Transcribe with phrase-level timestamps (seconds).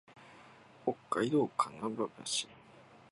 [0.83, 2.47] 北海道歌志内市